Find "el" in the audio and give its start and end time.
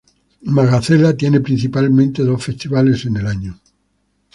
3.17-3.27